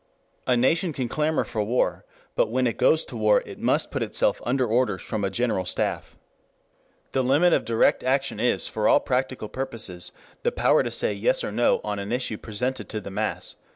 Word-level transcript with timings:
A 0.47 0.57
nation 0.57 0.93
can 0.93 1.07
clamor 1.07 1.43
for 1.43 1.61
war, 1.61 2.05
but 2.35 2.49
when 2.49 2.65
it 2.65 2.79
goes 2.79 3.05
to 3.05 3.15
war 3.15 3.41
it 3.45 3.59
must 3.59 3.91
put 3.91 4.01
itself 4.01 4.41
under 4.43 4.65
orders 4.65 5.03
from 5.03 5.23
a 5.23 5.29
general 5.29 5.63
staff. 5.63 6.17
The 7.11 7.21
limit 7.23 7.53
of 7.53 7.65
direct 7.65 8.03
action 8.03 8.39
is 8.39 8.67
for 8.67 8.87
all 8.87 8.99
practical 8.99 9.47
purposes 9.47 10.11
the 10.41 10.51
power 10.51 10.81
to 10.81 10.89
say 10.89 11.13
Yes 11.13 11.43
or 11.43 11.51
No 11.51 11.81
on 11.83 11.99
an 11.99 12.11
issue 12.11 12.39
presented 12.39 12.89
to 12.89 12.99
the 12.99 13.11
mass. 13.11 13.57